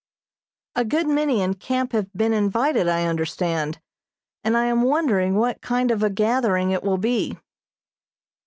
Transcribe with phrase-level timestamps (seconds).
[0.75, 3.79] A good many in camp have been invited, I understand,
[4.43, 7.37] and I am wondering what kind of a gathering it will be.